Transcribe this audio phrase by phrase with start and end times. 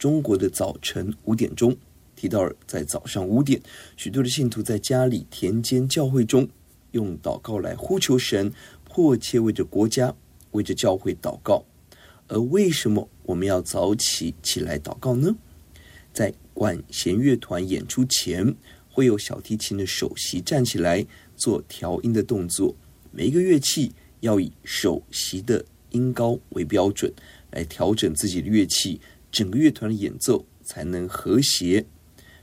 [0.00, 1.70] 中国的早晨五点钟》，
[2.16, 3.60] 提到了在早上五点，
[3.98, 6.48] 许多的信徒在家里、田间、教会中，
[6.92, 8.50] 用祷告来呼求神，
[8.82, 10.16] 迫切为着国家、
[10.52, 11.62] 为着教会祷告。
[12.28, 15.36] 而为什么我们要早起起来祷告呢？
[16.14, 18.56] 在管弦乐团演出前，
[18.88, 22.74] 会有小提琴的首席站起来做调音的动作。
[23.12, 27.12] 每一个乐器要以首席的音高为标准
[27.50, 28.98] 来调整自己的乐器，
[29.30, 31.86] 整个乐团的演奏才能和谐。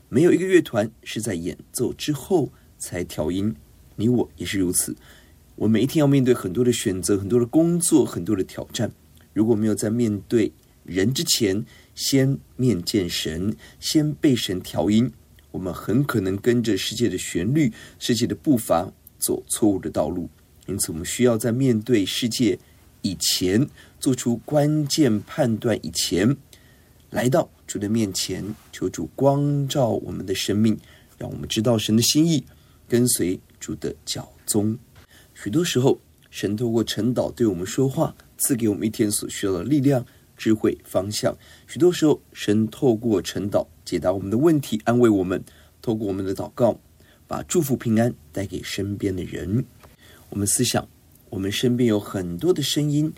[0.09, 3.55] 没有一个乐团是在演奏之后才调音。
[3.95, 4.95] 你我也是如此。
[5.55, 8.91] 我每一天要面对很多的选择，很多的工作，很多的挑战。
[9.33, 10.51] 如果没有在面对
[10.83, 11.65] 人之前，
[11.95, 15.11] 先面见神，先被神调音，
[15.49, 20.29] 我们很可能跟着世界的旋律、世界的步伐走错误的道路。
[20.67, 22.59] 因此，我们需要在面对世界
[23.01, 23.67] 以前，
[23.99, 26.37] 做出关键判断以前，
[27.09, 30.77] 来到主的面前，求主光照我们的生命，
[31.17, 32.43] 让我们知道神的心意，
[32.87, 34.77] 跟随主的脚踪。
[35.33, 35.99] 许多时候，
[36.29, 40.05] 神透过晨祷对我们说话，赐给我们一天所需要的力量。
[40.35, 45.41] 智慧方向，许多时候，神透过晨祷解答我们的问题，安慰我们；
[45.81, 46.79] 透过我们的祷告，
[47.25, 49.65] 把祝福平安带给身边的人。
[50.29, 50.87] 我们思想，
[51.31, 53.11] 我们身边有很多的声音，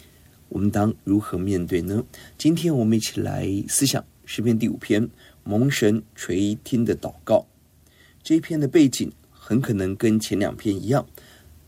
[0.50, 2.04] 我们当如何面对呢？
[2.38, 5.10] 今天我们一起来思想诗篇第五篇，
[5.44, 7.46] 蒙神垂听的祷告。
[8.22, 11.08] 这一篇的背景很可能跟前两篇一样，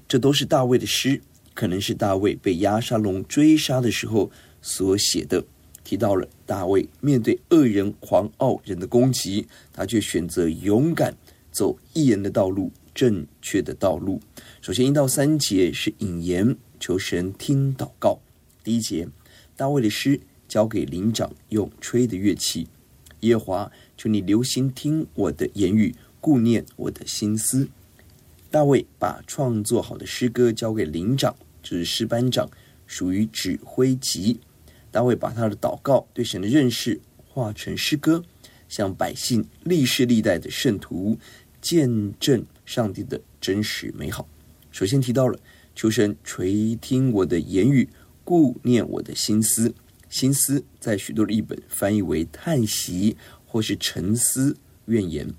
[0.07, 1.21] 这都是大卫的诗，
[1.53, 4.29] 可能是大卫被押沙龙追杀的时候。
[4.63, 5.43] 所写的
[5.83, 11.15] 提到了大卫面对恶人、狂傲人的攻击，他却选择勇敢
[11.51, 14.21] 走义人的道路、正确的道路。
[14.61, 18.19] 首先一到三节是引言，求神听祷告。
[18.63, 19.07] 第一节，
[19.55, 22.67] 大卫的诗交给灵长用吹的乐器。
[23.21, 27.69] 耶华，求你留心听我的言语，顾念我的心思。
[28.49, 32.49] 大卫把创作好的诗歌交给灵长，就是诗班长，
[32.85, 34.39] 属于指挥级。
[34.89, 38.23] 大卫把他的祷告、对神的认识化成诗歌，
[38.67, 41.17] 向百姓历世历代的圣徒
[41.61, 44.27] 见证上帝的真实美好。
[44.71, 45.39] 首先提到了
[45.75, 47.87] 求神垂听我的言语，
[48.23, 49.73] 顾念我的心思。
[50.09, 53.15] 心思在许多的译本翻译为叹息
[53.45, 55.33] 或是沉思、怨言。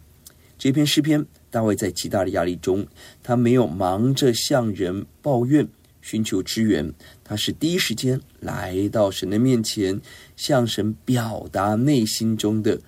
[0.56, 2.87] 这篇诗篇，大卫在极大的压力中，
[3.22, 5.69] 他没有忙着向人抱怨。
[6.00, 10.00] 寻求支援，他是第一时间来到神的面前，
[10.34, 12.81] 向神表达内心中的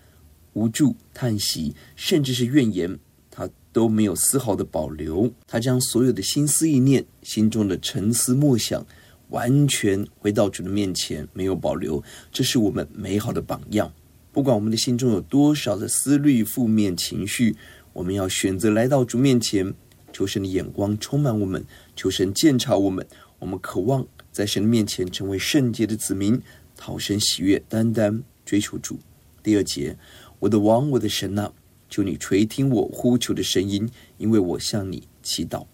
[0.55, 2.99] 无助、叹息，甚至是怨言，
[3.31, 5.33] 他都没有丝毫的保留。
[5.47, 8.85] 他将所有的心思意念、心中的沉思默想，
[9.29, 12.03] 完全回到主的面前，没有保留。
[12.31, 13.93] 这是我们美好的榜样。
[14.33, 17.57] 不管我们的心中有多少的思虑、负面情绪，
[17.93, 19.73] 我们要选择来到主面前。
[20.13, 21.65] 求神的眼光充满我们，
[21.97, 23.05] 求神鉴察我们。
[23.41, 26.41] 我们渴望在神的面前成为圣洁的子民，
[26.77, 28.99] 讨神喜悦，单单追求主。
[29.43, 29.97] 第二节，
[30.39, 31.53] 我的王，我的神啊，
[31.91, 35.67] 求你垂听我呼求的声音，因为我向你祈祷。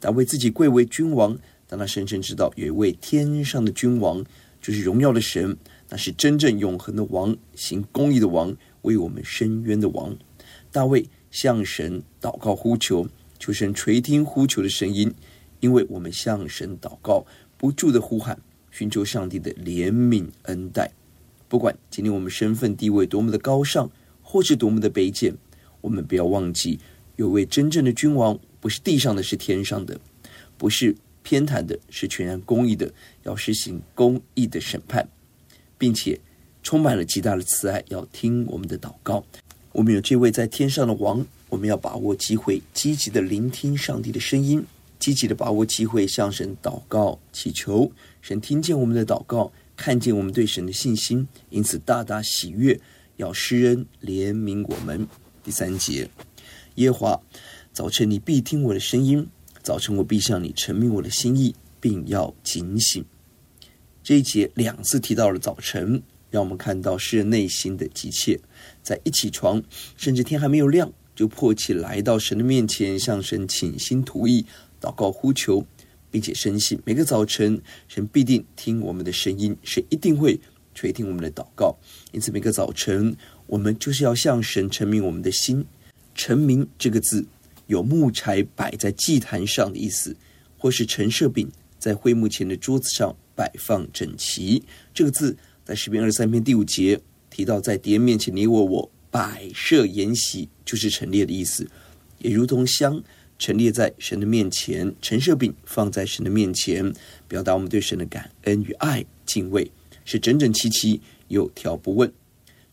[0.00, 4.24] 大卫自己贵为君王，但他深深知道有一位天上的君王，
[4.60, 5.56] 就是荣耀的神，
[5.90, 10.16] 那是真正永恒的王，行公义的王，为我们伸冤的王。
[10.72, 13.06] 大卫向神祷告呼求。
[13.38, 15.14] 求神垂听呼求的声音，
[15.60, 17.24] 因为我们向神祷告，
[17.56, 18.40] 不住的呼喊，
[18.72, 20.90] 寻求上帝的怜悯恩待。
[21.46, 23.88] 不管今天我们身份地位多么的高尚，
[24.22, 25.36] 或是多么的卑贱，
[25.80, 26.80] 我们不要忘记，
[27.14, 30.00] 有位真正的君王，不是地上的，是天上的；
[30.56, 32.92] 不是偏袒的，是全然公义的，
[33.24, 35.08] 要实行公义的审判。
[35.78, 36.18] 并且
[36.62, 39.24] 充满了极大的慈爱，要听我们的祷告。
[39.72, 44.64] 我们有这位在天上的王，我们要把握机会，积极的聆听上帝的声音，
[44.98, 47.90] 积极的把握机会向神祷告祈求。
[48.20, 52.78] 神听见我们的祷告，看见我们对神的信心，因此大大喜悦，
[53.16, 55.06] 要施恩怜悯我们。
[55.44, 56.10] 第三节，
[56.74, 57.18] 耶华，
[57.72, 59.26] 早晨你必听我的声音，
[59.68, 63.04] 早晨我必向你陈明我的心意，并要警醒。
[64.02, 68.40] 这一节两次提到了早晨，让我们看到诗人内心的急切，
[68.82, 69.62] 在一起床，
[69.94, 74.46] 甚至天还没有亮，就迫切来到神的面前，向神倾心吐意，
[74.80, 75.62] 祷告呼求，
[76.10, 80.40] 并且深信每个早晨神必定听我们的声音，神一定会
[80.74, 81.76] 垂听我们的祷告。
[82.12, 83.14] 因此，每个早晨
[83.46, 85.62] 我们就是要向神陈明我们的心。
[86.14, 87.26] 陈明这个字
[87.68, 90.14] 有木柴摆在祭坛上的意思，
[90.58, 91.48] 或是陈设饼
[91.78, 93.16] 在会幕前的桌子上。
[93.38, 94.60] 摆放整齐，
[94.92, 97.00] 这个字在诗篇二十三篇第五节
[97.30, 101.64] 提到，在敌人面前你我我摆设筵席，就是陈列的意思，
[102.18, 103.00] 也如同香
[103.38, 106.92] 陈列在神的面前，陈设饼放在神的面前，
[107.28, 109.70] 表达我们对神的感恩与爱敬畏，
[110.04, 112.12] 是整整齐齐，有条不紊。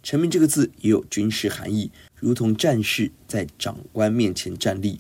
[0.02, 1.92] 陈明这个字也有军事含义，
[2.26, 5.00] 如同战士在长官面前站立。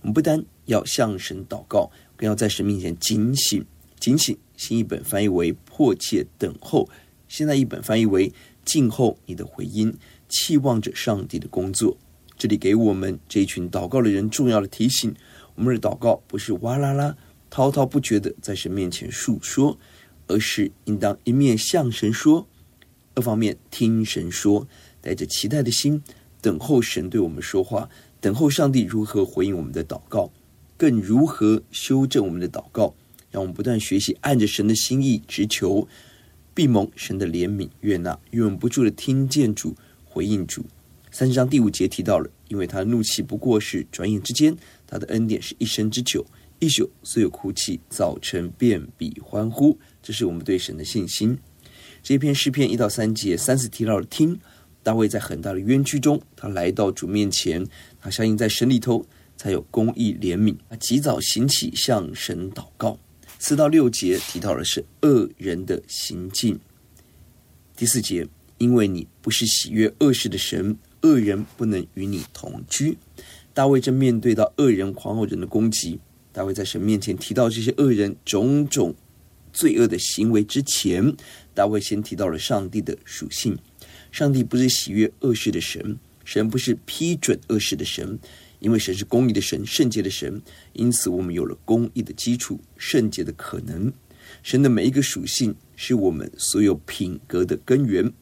[0.00, 3.64] 我们不单要向神祷告，更要在神面前警醒。
[4.00, 6.88] 警醒，新译本翻译为迫切等候，
[7.28, 8.32] 现在一本翻译为
[8.64, 9.96] 静候你的回音，
[10.28, 11.96] 期望着上帝的工作。
[12.36, 15.14] 这里给我们这一群祷告的人重要的提醒：
[15.54, 17.16] 我们的祷告不是哇啦啦
[17.50, 19.78] 滔滔不绝的在神面前述说，
[20.26, 22.48] 而是应当一面向神说，
[23.14, 24.66] 二方面听神说，
[25.00, 26.02] 带着期待的心
[26.44, 27.88] 等候神对我们说话，
[28.20, 30.30] 等候上帝如何回应我们的祷告，
[30.76, 32.94] 更如何修正我们的祷告。
[33.30, 35.88] 让我们不断学习，按着神的心意直求，
[36.52, 39.74] 必蒙神的怜悯悦纳，永不住的听见主
[40.04, 40.62] 回应主。
[41.10, 44.54] 三十章第五节提到了，因为他的怒气不过是转眼之间，
[44.86, 46.26] 他的恩典是一生之久。
[46.58, 49.78] 一宿虽有哭泣，早晨便比欢呼。
[50.02, 51.38] 这是我们对神的信心。
[52.02, 54.38] 这篇诗篇一到三节三次提到了听。
[54.84, 57.66] 大卫在很大的冤屈中，他来到主面前，
[58.00, 59.04] 他相信在神里头
[59.36, 62.96] 才有公义怜悯，他及早醒起向神祷告。
[63.38, 66.60] 四到六节提到的是恶人的行径。
[67.76, 68.26] 第四节，
[68.58, 72.96] 因为你不是喜悦恶事的神，恶人不能与你同居。
[73.52, 75.98] 大卫正面对到恶人狂傲人的攻击，
[76.30, 78.94] 大卫在神面前提到这些恶人种种
[79.52, 81.14] 罪恶的行为之前，
[81.54, 83.56] 大卫先提到了上帝的属性。
[84.14, 88.16] 上帝不是喜悦恶事的神，神不是批准恶事的神。
[88.60, 90.40] 因为神是公义的神，圣洁的神，
[90.72, 93.92] 因此我们有了公义的基础，圣洁的可能。
[94.44, 98.12] 神的每一个属性是我们所有品格的根源。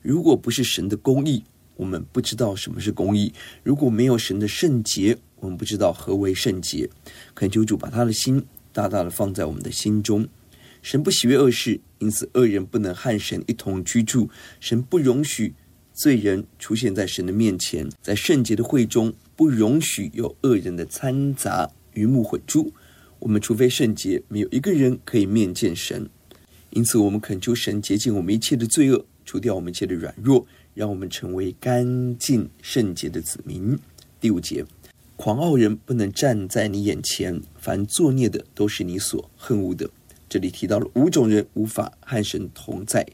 [0.00, 1.44] 如果不是神的公义，
[1.76, 3.30] 我们不知道什么是公义；
[3.62, 6.88] 如果没有神的圣洁，我们不知道何为圣洁。
[7.34, 8.42] 恳求主把他的心
[8.72, 10.26] 大大的放在我们的心中。
[10.88, 14.30] 神不喜悦恶事，因此恶人不能和神一同居住。
[14.58, 15.52] 神不容许
[15.92, 19.12] 罪人出现在神的面前，在圣洁的会中。
[19.36, 22.72] 不容许有恶人的掺杂，鱼目混珠。
[23.18, 26.08] 我们除非圣洁，没有一个人可以面见神。
[26.70, 33.78] 因此，我们恳求神洁净我们一切的罪恶，除掉我们一切的软弱，让我们成为干净圣洁的子民。
[34.18, 34.64] 第五节，
[35.16, 39.90] 狂傲人不能站在你眼前，凡作孽的都是你所恨恶的。
[40.28, 43.06] 这里提到了五种人无法和神同在。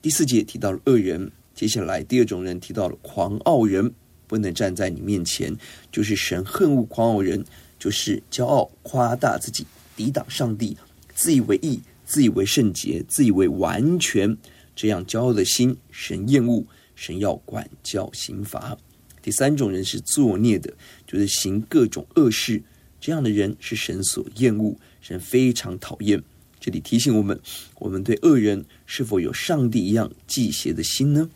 [0.00, 3.92] 第四节提到了恶人，接下来第二种人提到了狂傲人。
[4.28, 5.54] 不能站在你面前，
[5.90, 7.44] 就是神恨恶狂傲人，
[7.78, 10.74] 就是骄傲夸大自己，抵挡上帝，
[11.14, 14.34] 自以为义，自以为圣洁，自以为完全，
[14.74, 18.74] 这样骄傲的心，神厌恶，神要管教刑罚。
[19.20, 20.72] 第三种人是作孽的，
[21.06, 22.62] 就是行各种恶事，
[22.98, 26.22] 这样的人是神所厌恶，神非常讨厌。
[26.58, 27.38] 这里提醒我们，
[27.80, 31.28] 我们对恶人是否有上帝一样忌邪的心呢？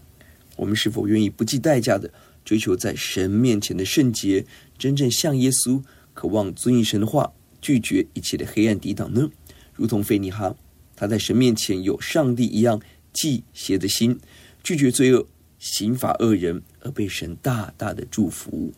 [0.56, 2.10] 我们是否愿意不计代价的？
[2.44, 4.46] 追求在神面前的圣洁，
[4.78, 5.82] 真正像耶稣，
[6.14, 9.28] 渴望遵行神的话，拒绝一切的黑暗抵挡呢？
[9.74, 10.54] 如同菲尼哈，
[10.94, 12.80] 他在神面前有上帝一样
[13.12, 14.20] 忌邪的心，
[14.62, 15.26] 拒绝罪恶，
[15.58, 18.72] 刑罚恶人，而被神大大的祝福。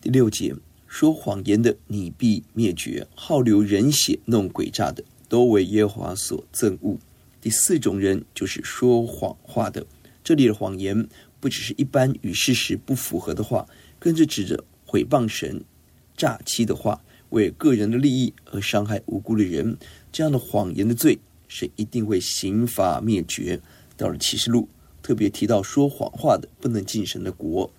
[0.00, 0.54] 第六节，
[0.88, 6.96] 说谎言的，你必灭绝；好流人血、弄诡诈的，都为耶和华所憎恶。
[7.40, 9.86] 第四种人就是说谎话的，
[10.24, 11.08] 这里的谎言。
[11.40, 13.68] 不只是一般与事实不符合的话，
[14.00, 15.62] 更是指着毁谤神、
[16.16, 19.78] 诈欺的话，为个人的利益而伤害无辜的人，
[20.10, 23.60] 这样的谎言的罪，神一定会刑罚灭绝。
[23.96, 24.68] 到了启示录，
[25.00, 27.70] 特别提到说谎话的不能进神的国。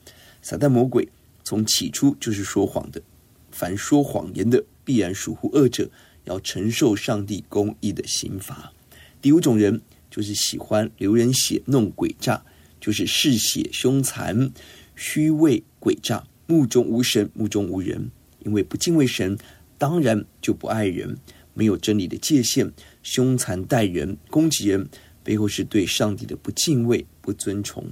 [0.41, 1.09] 撒旦魔鬼
[1.49, 3.01] 从起初就是说谎的，
[3.49, 5.89] 凡说谎言的必然属乎恶者，
[6.25, 8.71] 要承受上帝公义的刑罚。
[9.19, 12.45] 第五种人就是喜欢流人血、弄诡诈，
[12.79, 14.51] 就是嗜血、凶残、
[14.95, 18.11] 虚伪、诡诈，目中无神、目中无人，
[18.45, 19.35] 因为不敬畏神，
[19.79, 21.17] 当然就不爱人，
[21.55, 24.87] 没有真理的界限，凶残待人、攻击人，
[25.23, 27.85] 背后是对上帝的不敬畏、不尊崇。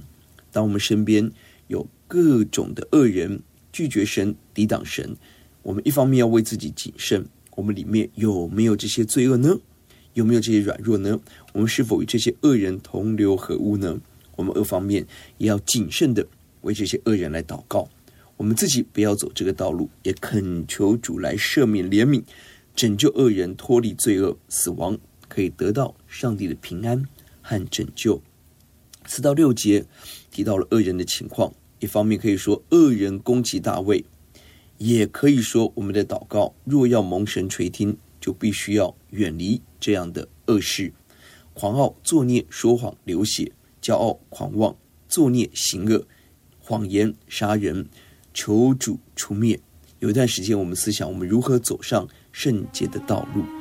[0.52, 1.32] 当我们身边
[1.68, 3.40] 有各种的恶人
[3.72, 5.16] 拒绝神、抵挡神，
[5.62, 9.56] 我们一方面要为自己谨慎，我们里面有没有这些罪恶呢？
[10.14, 11.20] 有没有这些软弱呢？
[11.52, 14.00] 我们是否与这些恶人同流合污呢？
[14.34, 15.06] 我们二方面
[15.36, 16.26] 也要谨慎的
[16.62, 17.88] 为这些恶人来祷告，
[18.36, 22.22] 我们自己不要走这个道路，也恳求主来赦免、怜悯、
[22.74, 24.98] 拯救恶人脱离罪恶、死亡，
[25.28, 27.04] 可以得到上帝的平安
[27.42, 28.20] 和拯救。
[29.06, 29.86] 四到六节
[30.30, 31.52] 提到了恶人的情况。
[31.80, 34.04] 一方面可以说恶人攻击大卫，
[34.78, 40.92] 也可以说我们的祷告若要蒙神垂听，就必须要远离这样的恶事：
[41.54, 44.76] 狂傲、作孽、说谎、流血、骄傲、狂妄、
[45.08, 46.04] 作孽、行恶、
[46.58, 47.88] 谎言、杀人，
[48.34, 49.60] 求主除灭。
[50.00, 53.57] 有一段时间，我们思想我们如何走上圣洁的道路。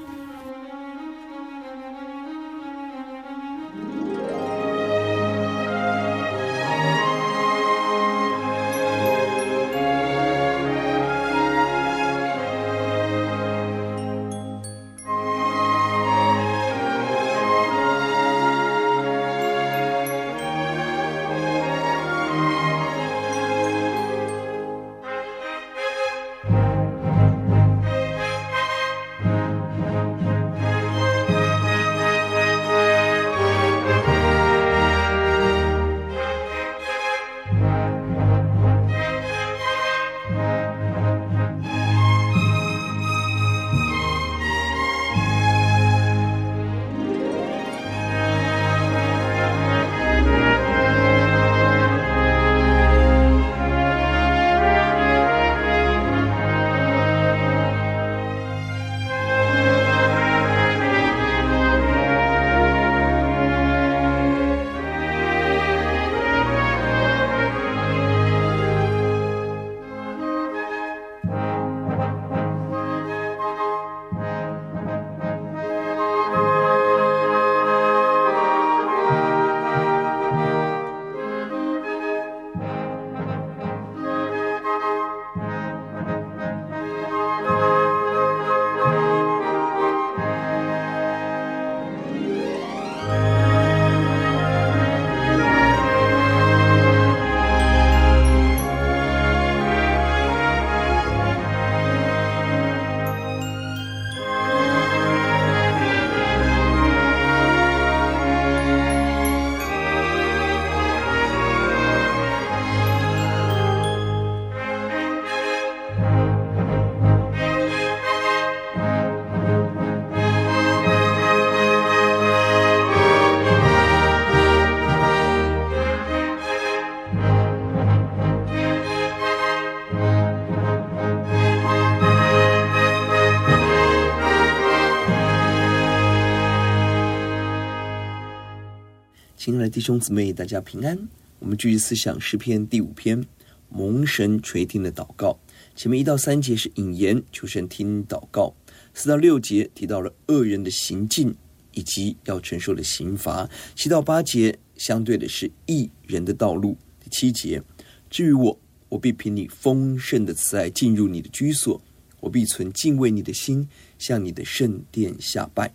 [139.70, 140.98] 弟兄姊妹，大家平安。
[141.40, 143.26] 我们继续思想诗篇第五篇，
[143.70, 145.38] 蒙神垂听的祷告。
[145.76, 148.54] 前面一到三节是引言，求神听祷告；
[148.94, 151.36] 四到六节提到了恶人的行径
[151.74, 156.78] 以及要承受的刑罚；七到八节相对的是义人的道路。
[157.04, 157.62] 第七节，
[158.10, 158.58] 至于我，
[158.88, 161.82] 我必凭你丰盛的慈爱进入你的居所，
[162.22, 163.68] 我必存敬畏你的心，
[164.00, 165.74] 向你的圣殿下拜。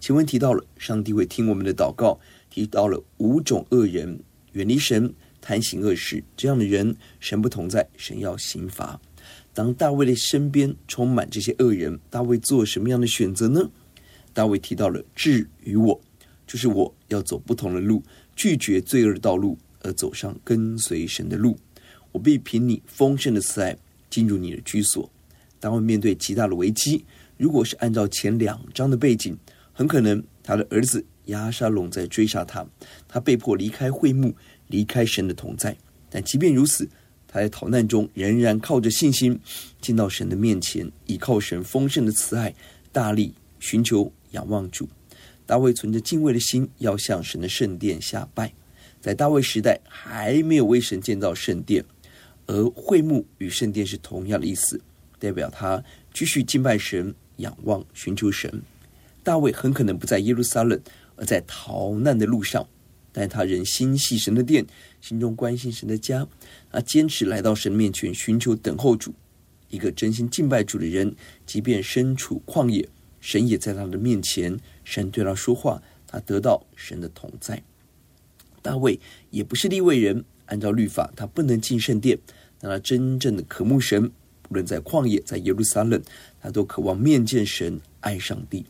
[0.00, 2.20] 前文提到了上帝会听我们的祷告。
[2.52, 4.20] 提到了五种恶人，
[4.52, 9.00] 远离神，贪行恶事，这样的人，神不同在，神要刑罚。
[9.54, 13.70] 当大卫的身边充满这些恶人，大卫做什么样的选择呢？
[14.34, 15.98] 大卫提到了至于我，
[16.46, 18.02] 就是我要走不同的路，
[18.36, 21.56] 拒绝罪恶的道路，而走上跟随神的路。
[22.10, 23.74] 我必凭你丰盛的慈爱
[24.10, 25.10] 进入你的居所。
[25.58, 27.02] 大卫面对极大的危机，
[27.38, 29.34] 如果是按照前两章的背景，
[29.72, 31.02] 很可能他的儿子。
[31.26, 32.66] 亚沙龙在追杀他，
[33.06, 34.34] 他被迫离开会幕，
[34.68, 35.76] 离开神的同在。
[36.10, 36.88] 但即便如此，
[37.26, 39.38] 他在逃难中仍然靠着信心
[39.80, 42.54] 进到神的面前，依靠神丰盛的慈爱，
[42.90, 44.88] 大力寻求仰望主。
[45.46, 48.52] 大卫存着敬畏的心，要向神的圣殿下拜。
[49.00, 51.84] 在大卫时代，还没有为神建造圣殿，
[52.46, 54.80] 而会幕与圣殿是同样的意思，
[55.18, 55.82] 代表他
[56.14, 58.62] 继续敬拜神、仰望、寻求神。
[59.24, 60.80] 大卫很可能不在耶路撒冷，
[61.22, 62.68] 而在逃难的路上，
[63.12, 64.66] 但他仍心系神的殿，
[65.00, 66.26] 心中关心神的家，
[66.72, 69.14] 他坚持来到神面前寻求等候主。
[69.68, 71.14] 一个真心敬拜主的人，
[71.46, 72.88] 即便身处旷野，
[73.20, 74.58] 神也在他的面前。
[74.82, 77.62] 神对他说话，他得到神的同在。
[78.60, 78.98] 大卫
[79.30, 82.18] 也不是立位人，按照律法，他不能进圣殿。
[82.58, 84.10] 但他真正的渴慕神，
[84.48, 86.02] 无论在旷野，在耶路撒冷，
[86.40, 88.66] 他都渴望面见神，爱上帝。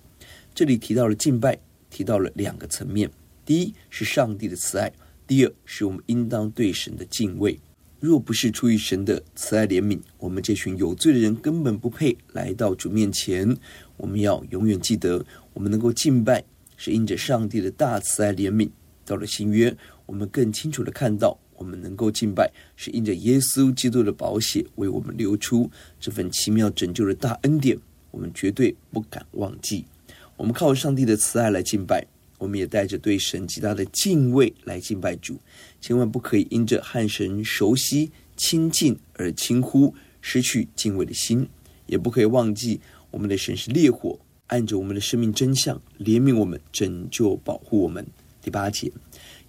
[0.55, 1.59] 这里提到了敬拜，
[1.93, 3.11] 提到了两个层面：
[3.45, 4.89] 第一是上帝的慈爱；
[5.27, 7.61] 第二是我们应当对神的敬畏。
[8.01, 13.57] 若不是出于神的慈爱怜悯，我们这群有罪的人根本不配来到主面前。
[13.99, 16.43] 我们要永远记得，我们能够敬拜，
[16.77, 18.71] 是因着上帝的大慈爱怜悯。
[19.05, 25.71] 到了新约，我们更清楚地看到，我们能够敬拜，是因着耶稣基督的宝血为我们流出
[26.01, 27.79] 这份奇妙拯救的大恩典，
[28.11, 29.85] 我们绝对不敢忘记。
[30.37, 32.07] 我们靠上帝的慈爱来敬拜。
[32.39, 35.39] 我们也带着对神极大的敬畏来敬拜主，
[35.81, 41.45] 千万不可以因着和神熟悉亲近而轻忽，失去敬畏的心；
[41.87, 42.81] 也不可以忘记
[43.13, 48.05] 我们的神是烈火，按着我们的生命真相怜悯我们，拯救保护我们。
[48.41, 48.91] 第八节，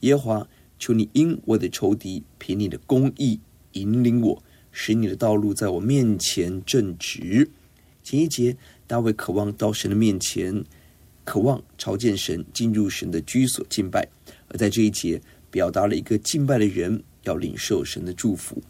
[0.02, 0.48] 耶和华，
[0.78, 3.40] 求你因我的仇敌凭你的公义
[3.72, 7.50] 引领我，使你的道路在我面前正直。
[8.04, 8.56] 前一节，
[8.88, 10.63] 大卫渴望到神的面前。
[11.25, 14.06] 渴望朝见神，进入神的居所敬拜，
[14.50, 18.62] 而在这一节表达了一个敬拜的人要领受神的祝福。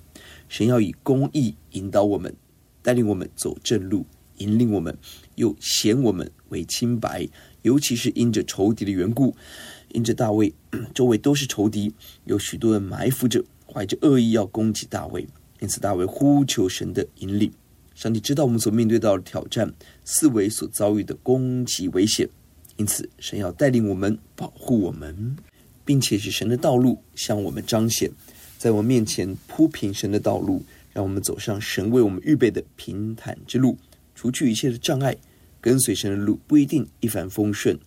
[0.48, 2.36] 神要以公义引导我们，
[2.84, 4.06] 带领我们走正路，
[4.38, 4.96] 引领我们，
[5.34, 7.28] 又显我们为清白。
[7.64, 9.36] 尤其是因着仇敌的缘故，
[9.90, 10.54] 因着大卫
[10.94, 11.92] 周围都是仇敌，
[12.26, 15.28] 有许多人埋伏着，怀着恶意要攻击大卫。
[15.60, 17.52] 因此，大卫呼求神的引领。
[17.96, 22.28] 上帝知道我们所面对到的挑战，四维所遭遇的攻击危险。
[22.78, 25.36] 因此，神要带领我们，保护我们，
[25.86, 28.10] 并且使神的道路向我们彰显，
[28.58, 33.78] 在我们面前铺平神的道路，让我们走上神为我们预备的平坦之路，
[34.16, 35.16] 除去一切的障碍。
[35.62, 37.80] 跟随神的路不一定一帆风顺，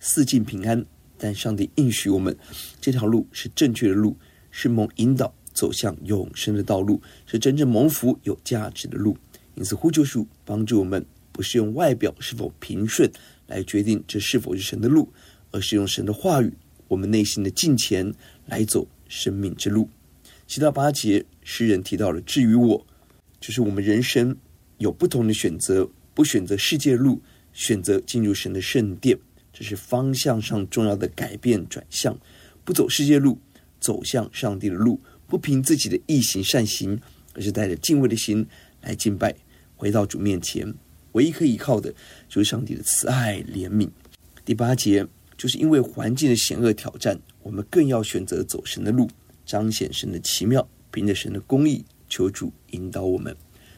[0.00, 0.82] 四境平安，
[1.18, 2.34] 但上帝应许我们，
[2.80, 4.16] 这条路是正确的路，
[4.50, 9.14] 是蒙引导走向永生的道路，是真正蒙福有价值的路。
[9.58, 13.10] 因此，呼救主帮助我们，不是用外表是否平顺。
[13.48, 15.10] 来决定这是否是神的路，
[15.50, 16.52] 而是用神的话语，
[16.86, 18.14] 我们内心的敬虔
[18.46, 19.88] 来走生命之路。
[20.46, 22.86] 七到八节，诗人提到了至于我，
[23.40, 24.36] 就是我们人生
[24.76, 27.20] 有不同的选择，不选择世界路，
[27.54, 29.18] 选择进入神的圣殿，
[29.50, 32.16] 这是方向上重要的改变转向，
[32.64, 33.38] 不走世界路，
[33.80, 37.00] 走向上帝的路，不凭自己的意行善行，
[37.32, 38.46] 而是带着敬畏的心
[38.82, 39.34] 来敬拜，
[39.78, 40.74] 回到主面前。
[41.12, 41.90] 唯一可以依靠的，
[42.28, 43.88] 就是上帝的慈爱怜悯。
[44.44, 45.06] 第八节，
[45.38, 49.08] 就是因为环境的险恶挑战，我们更要选择走神的路，
[49.46, 53.34] 彰显神的奇妙，凭着神的公义，求主引导我们。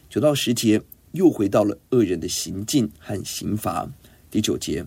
[0.09, 0.81] 九到十节，
[1.13, 3.89] 又回到了恶人的行径和刑罚。
[4.29, 4.85] 第九节，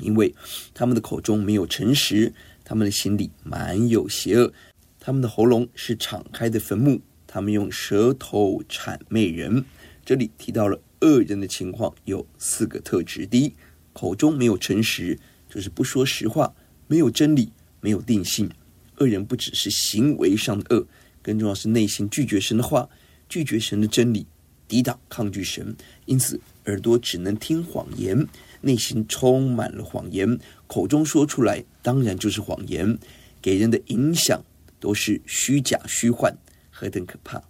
[0.00, 0.34] 因为
[0.74, 4.52] 他们的口中没有诚实，他们的心里满有邪恶，
[5.00, 9.64] 他们的喉咙是敞开的坟墓，他们用舌头谄媚人。
[10.08, 10.80] 这里提到了。
[11.02, 13.52] 恶人的情况有四个特质：第一，
[13.92, 15.18] 口中没有诚实，
[15.50, 16.54] 就是不说实话，
[16.86, 18.50] 没有真理，没有定性。
[18.96, 20.86] 恶人不只是行为上的恶，
[21.22, 22.88] 更重要是内心拒绝神的话，
[23.28, 24.26] 拒绝神的真理，
[24.66, 28.26] 抵挡抗拒神，因此耳朵只能听谎言，
[28.62, 32.98] 内心充满了谎言，口中说出来当然就是谎言，
[33.42, 34.42] 给人的影响
[34.80, 36.34] 都是虚假虚幻，
[36.70, 37.42] 何等可怕！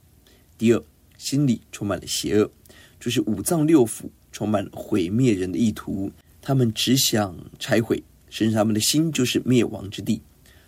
[0.58, 0.82] 第二，
[1.18, 2.50] 心里充满了邪恶。
[2.98, 10.20] 就是五脏六腑充满了毁灭人的意图，他们只想拆毁，甚至他们的心就是灭亡之地。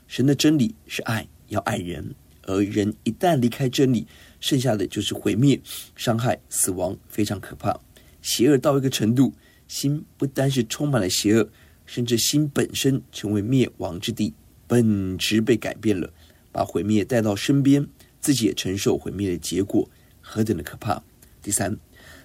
[0.06, 4.06] 神的真理是爱，要爱人，而人一旦离开真理，
[4.38, 5.60] 剩下的就是毁灭、
[5.96, 7.78] 伤害、死亡，非常可怕。
[8.22, 9.32] 邪恶到一个程度，
[9.66, 11.48] 心不单是充满了邪恶，
[11.86, 14.32] 甚至心本身成为灭亡之地，
[14.68, 16.12] 本质被改变了，
[16.52, 17.84] 把毁灭带到身边，
[18.20, 19.88] 自己也承受毁灭的结果，
[20.33, 21.03] 何等的可怕！
[21.43, 21.77] 第三。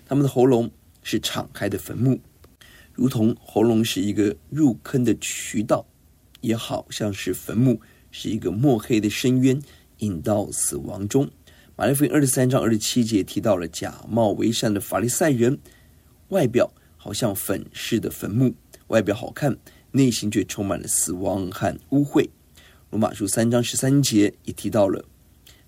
[0.06, 0.70] 他们的喉咙
[1.02, 2.20] 是敞开的坟墓，
[2.94, 5.84] 如同喉咙是一个入坑的渠道，
[6.41, 9.60] 也好像是坟墓，是一个墨黑的深渊，
[9.98, 11.28] 引到死亡中。
[11.76, 15.58] 马太福音二十三章二十七节提到了假冒为善的法利赛人，
[16.30, 18.54] 外表好像粉饰的坟墓，
[18.89, 19.58] 外表好看，
[19.89, 22.30] 内心却充满了死亡和污秽。
[22.91, 25.04] 罗马书三章十三节也提到了，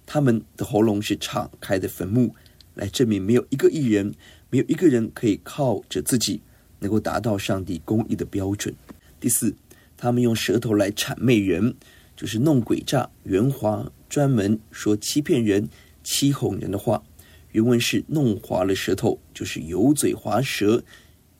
[0.07, 2.33] 他们的喉咙是敞开的坟墓，
[2.73, 4.15] 来证明没有一个艺人，
[4.49, 6.41] 没有一个人可以靠着自己
[6.79, 8.73] 能够达到上帝公义的标准。
[9.19, 9.53] 第四，
[9.97, 11.75] 他们用舌头来谄媚人，
[12.15, 15.67] 就是弄诡诈、圆滑，专门说欺骗人、
[16.03, 17.03] 欺哄人的话。
[17.51, 20.83] 原文是弄滑了舌头，就是油嘴滑舌，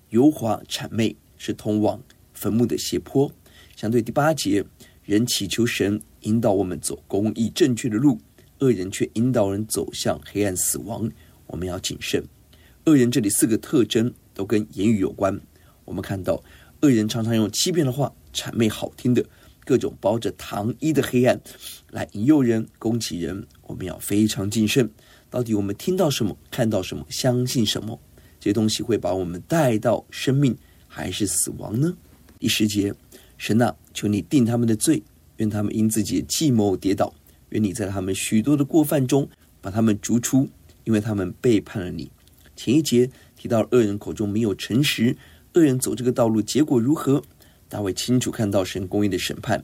[0.10, 2.02] 油滑谄媚，是通往
[2.34, 3.32] 坟墓的斜坡。
[3.76, 4.66] 相对第八节，
[5.04, 8.20] 人祈求神引导我们走公义正确的路，
[8.60, 11.10] 恶人却引导人走向黑暗死亡。
[11.46, 12.24] 我们要谨慎。
[12.86, 15.40] 恶人这里四个特征都跟言语有关。
[15.86, 16.42] 我们看到，
[16.82, 19.26] 恶人常常用欺骗的话、谄媚好听的
[19.66, 21.40] 各种包着糖衣的黑暗
[21.92, 23.46] 来引诱人、攻击人。
[23.64, 24.90] 我们要非常谨慎。
[25.30, 28.00] 到底我们听到什么，看到什么，相信什么？
[28.40, 30.56] 这些东西会把我们带到生命
[30.88, 31.96] 还是死亡呢？
[32.40, 32.94] 第十节，
[33.38, 35.04] 神啊，求你定他们的罪，
[35.38, 37.14] 愿他们因自己的计谋跌倒，
[37.50, 39.30] 愿你在他们许多的过犯中
[39.62, 40.50] 把他们逐出，
[40.84, 42.12] 因为他们背叛了你。
[42.56, 45.16] 前一节提到恶人口中没有诚实，
[45.54, 47.24] 恶人走这个道路，结果如何？
[47.70, 49.64] 大卫清楚看到神公义的审判，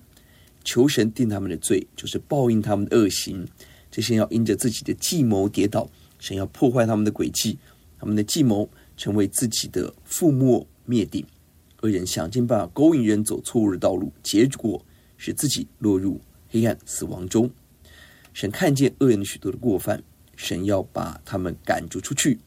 [0.64, 3.48] 求神定他们的罪，就是报应他们的恶行。
[3.90, 7.58] 这些要因着自己的计谋跌倒，神要破坏他们的诡计，
[7.98, 11.26] 他们的计谋成为自己的覆没灭顶。
[11.82, 14.84] 恶人想尽办法勾引人走错误的道路，结果
[15.18, 16.20] 使自己落入
[16.50, 17.50] 黑暗死亡中。
[18.34, 20.04] 神看见恶人的许多的过犯，
[20.36, 22.40] 神要把他们赶逐出去。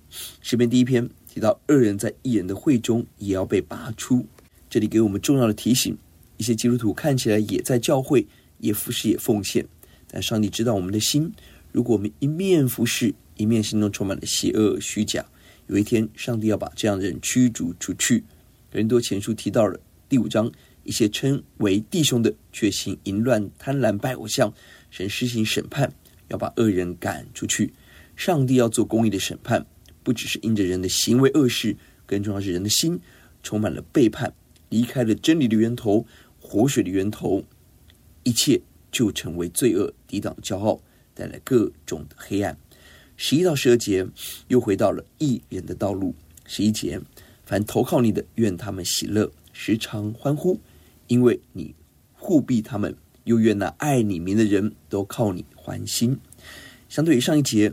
[0.43, 4.27] 诗篇第一篇提到，恶人在义人的会中也要被拔出。
[4.69, 5.97] 这里给我们重要的提醒：
[6.37, 8.27] 一些基督徒看起来也在教会，
[8.59, 9.65] 也服侍，也奉献。
[10.09, 11.33] 但上帝知道我们的心，
[11.73, 15.25] 如果我们一面服侍，一面心中充满了邪恶虚假，
[15.69, 18.25] 有一天上帝要把这样的人驱逐出去。
[18.73, 20.51] 人多前书提到了第五章，
[20.85, 24.53] 一些称为弟兄的，却行淫乱、贪婪、拜偶像，
[24.97, 25.93] 神施行审判，
[26.29, 27.75] 要把恶人赶出去。
[28.17, 29.67] 上帝要做公义的审判，
[30.03, 32.99] 不只是因着人的行为恶事，更重要是人的心
[33.43, 34.33] 充满了背叛，
[34.71, 36.07] 离开了真理的源头、
[36.41, 37.45] 活水的源头，
[38.23, 38.63] 一切。
[38.93, 40.81] 就成为罪恶，抵挡骄傲，
[41.13, 42.57] 带来各种的黑暗。
[43.19, 44.07] 十一到十二节
[44.49, 46.15] 又回到了义人的道路。
[46.47, 46.99] 十一节，
[47.45, 50.59] 凡投靠你的，愿他们喜乐，时常欢呼，
[51.09, 51.75] 因为你
[52.15, 52.91] 护庇他们；
[53.27, 56.17] 又愿那爱你名的人都靠你欢心。
[56.89, 57.73] 相对于上一节，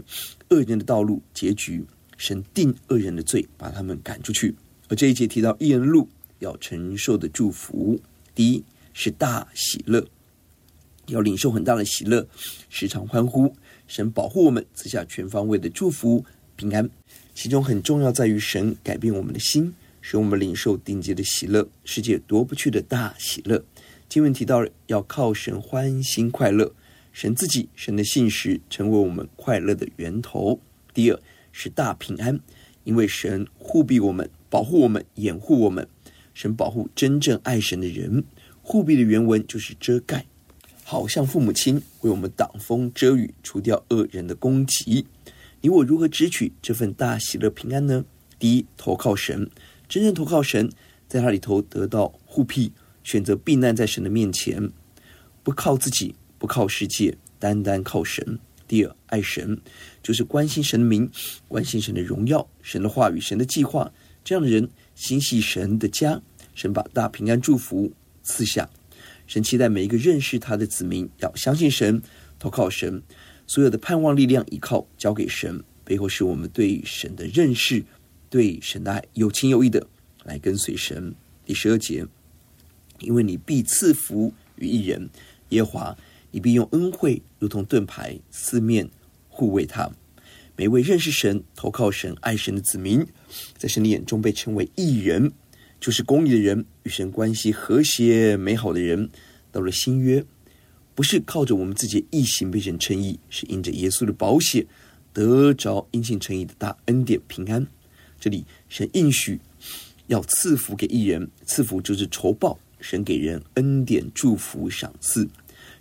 [0.50, 1.86] 恶人的道路结局，
[2.18, 4.56] 神定恶人的罪，把他们赶出去。
[4.90, 8.02] 而这一节提到义人路要承受的祝福，
[8.34, 8.64] 第一
[8.94, 10.06] 是大喜乐。
[11.06, 12.28] 要领受很大的喜乐，
[12.70, 13.56] 时常欢呼。
[13.88, 16.90] 神保护我们，赐下全方位的祝福平安。
[17.36, 23.64] 其中很重要在于神改变我们的心，使我们领受顶级的喜乐，世界夺不去的大喜乐。
[24.10, 26.74] 经文提到了要靠神欢心快乐，
[27.12, 30.60] 神自己，神的信实成为我们快乐的源头。
[30.94, 31.20] 第二
[31.52, 32.40] 是大平安，
[32.84, 35.88] 因为神护庇我们，保护我们，掩护我们。
[36.34, 38.24] 神保护真正爱神的人，
[38.62, 40.26] 护庇的原文就是遮盖。
[40.84, 45.06] 好像父母亲为我们挡风遮雨，除掉恶人的攻击。
[45.62, 48.04] 你我如何支取这份大喜乐平安呢？
[48.38, 49.50] 第一，投靠神，
[49.88, 50.70] 真正投靠神，
[51.08, 54.72] 在他里头得到护庇，选择避难在神的面前，
[55.44, 58.40] 不靠自己，不靠世界，单单靠神。
[58.68, 59.60] 第二，爱神，
[60.02, 61.10] 就是关心神的名，
[61.48, 63.92] 关心神的荣耀，神的话语，神的计划。
[64.24, 66.22] 这样的人心系神的家，
[66.56, 67.92] 神把大平安祝福
[68.24, 68.70] 赐下。
[69.28, 72.02] 神期待每一个认识他的子民要相信神，
[72.40, 73.04] 投靠神，
[73.46, 77.84] 所有的盼望力量依靠交给神，背后是我们对神的认识，
[78.30, 79.86] 对神的爱有情有义的
[80.24, 81.14] 来跟随神。
[81.46, 82.06] 第十二节，
[83.04, 85.10] 因为你必赐福于一人，
[85.50, 85.98] 耶和华，
[86.32, 88.90] 你必用恩惠如同盾牌四面
[89.30, 89.92] 护卫他。
[90.56, 93.06] 每位认识神、投靠神、爱神的子民，
[93.58, 95.32] 在神的眼中被称为义人。
[95.80, 99.10] 就是公义的人，与神关系和谐美好的人，
[99.52, 100.24] 到了新约，
[100.96, 104.66] 不是靠着我们自己义行被神称义，是因着耶稣的保险
[105.12, 107.68] 得着因信称义的大恩典平安。
[108.18, 109.42] 这里神应许
[110.08, 115.30] 要赐福给义人，赐福就是酬报，神给人恩典祝福赏赐，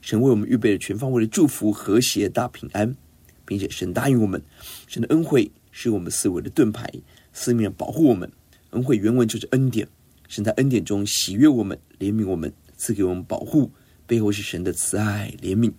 [0.00, 2.96] 神为我们预备了全方位的祝福和谐大平安，
[3.44, 4.40] 并且神答应我们，
[4.86, 6.88] 神的恩惠是我们四围的盾牌，
[7.32, 8.30] 四面保护我们。
[8.70, 9.88] 恩惠原文就是恩典，
[10.28, 13.72] 神在恩典中喜悦我们，怜悯我们，赐给我们保护，
[14.06, 15.72] 背后是神的慈爱怜悯。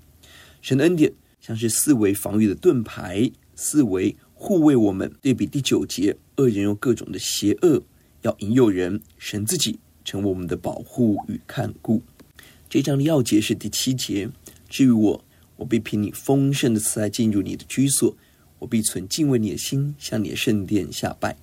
[0.62, 5.10] 神的恩典像是四围防御的盾牌，四围护卫我们。
[5.22, 7.82] 对比第九节，恶人用各种的邪恶
[8.24, 12.02] 要引诱人，神自己成为我们的保护与看顾。
[12.70, 14.30] 这章的要节是第七节。
[14.70, 15.24] 至于我，
[15.58, 18.16] 我必凭你丰盛的慈爱进入你的居所，
[18.60, 21.38] 我必存敬畏你的心，向你的圣殿下拜。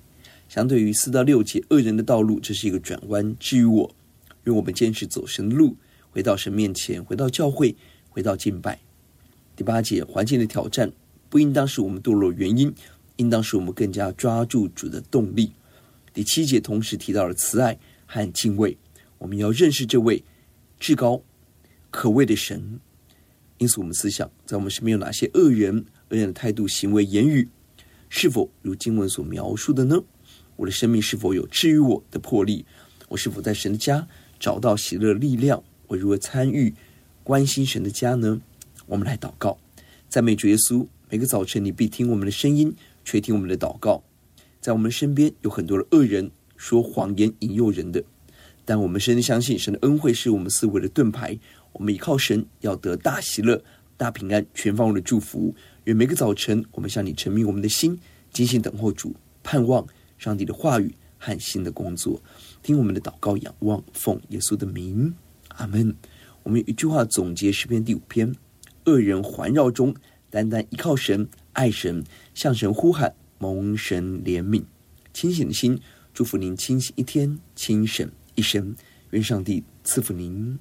[0.49, 3.37] 相对于四到六节恶人的道路，这是一个转弯。
[3.39, 3.95] 至于我，
[4.45, 5.77] 愿我们坚持走神的路，
[6.11, 7.77] 回到神面前，回到教会，
[8.09, 8.81] 回到敬拜。
[9.55, 10.91] 第八节环境的挑战，
[11.29, 12.75] 不应当是我们堕落原因，
[13.17, 15.53] 应当是我们更加抓住主的动力。
[16.13, 17.79] 第七节同时提到了慈爱
[18.13, 18.77] 和敬畏，
[19.19, 20.25] 我们要认识这位
[20.81, 21.23] 至高
[21.93, 22.81] 可畏的神。
[23.59, 25.87] 因此，我们思想在我们身边有哪些恶人？
[26.09, 27.49] 恶人的态度、行为、言语，
[28.09, 30.03] 是否如经文所描述的呢？
[30.57, 32.67] 我的生命是否有治愈我的魄力？
[33.11, 34.09] 我是否在神的家
[34.41, 35.63] 找到喜乐的力量？
[35.87, 36.75] 我如何参与
[37.23, 38.41] 关心神的家呢？
[38.87, 39.57] 我们来祷告，
[40.09, 40.85] 赞美主耶稣。
[41.09, 44.03] 每个早晨，你必听我们的声音，垂听我们的祷告。
[44.61, 48.05] 在我们身边有很多的恶人，说谎言引诱人的，
[48.67, 51.39] 但我们深深相信神的恩惠是我们思维的盾牌。
[51.73, 53.65] 我们依靠神，要得大喜乐、
[53.97, 55.55] 大平安、全方位的祝福。
[55.85, 57.99] 愿每个早晨，我们向你陈明我们的心，
[58.31, 59.87] 精心等候主，盼望
[60.19, 62.21] 上帝的话语和新的工作。
[62.63, 65.15] 听我们的祷告，仰望奉耶稣的名，
[65.57, 65.97] 阿门。
[66.43, 68.35] 我们一句话总结诗篇第五篇：
[68.85, 69.95] 恶人环绕中，
[70.29, 73.15] 单单依靠神、爱神，向神呼喊。
[73.39, 74.65] 蒙神怜悯，
[75.15, 75.81] 清醒的心，
[76.13, 78.75] 祝福您清醒一天，清醒一生。
[79.11, 80.59] 愿上帝赐福您。